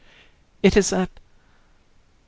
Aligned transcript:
It 0.63 0.75
is 0.75 0.89
that... 0.89 1.11